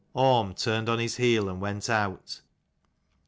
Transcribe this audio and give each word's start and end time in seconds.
Orm 0.15 0.55
turned 0.55 0.89
on 0.89 0.97
his 0.97 1.17
heel 1.17 1.47
and 1.47 1.61
went 1.61 1.87
out. 1.87 2.41